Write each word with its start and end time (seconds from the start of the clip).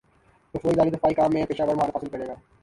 وہ 0.53 0.59
فوجداری 0.63 0.89
دفاعی 0.89 1.13
کام 1.13 1.31
میں 1.33 1.45
پیشہور 1.45 1.75
مہارت 1.75 1.95
حاصل 1.95 2.09
کرے 2.09 2.27
گا 2.27 2.35